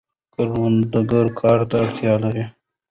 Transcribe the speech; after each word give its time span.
کروندګر 0.33 1.25
کار 1.39 1.59
ته 1.69 1.75
اړتیا 1.83 2.13
لري. 2.23 2.43